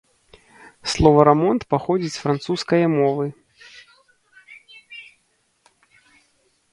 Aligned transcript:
Слова 0.91 1.19
„рамонт“ 1.27 1.61
паходзіць 1.73 2.09
з 2.15 2.23
францускае 2.23 2.79
мовы. 2.93 3.29